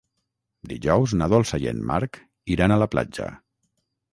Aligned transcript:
Dijous 0.71 1.13
na 1.19 1.27
Dolça 1.35 1.61
i 1.65 1.69
en 1.73 1.83
Marc 1.91 2.19
iran 2.57 2.77
a 2.77 2.79
la 2.85 2.89
platja. 2.95 3.29